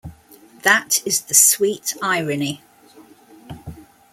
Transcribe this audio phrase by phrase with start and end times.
[0.63, 2.63] That is the sweet irony.